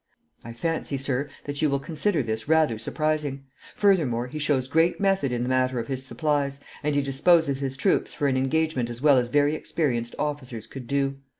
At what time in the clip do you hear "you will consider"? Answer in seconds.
1.61-2.23